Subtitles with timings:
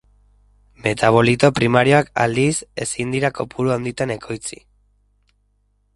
[0.85, 2.55] Metabolito primarioak, aldiz,
[2.87, 4.63] ezin dira kopuru handitan ekoitzi.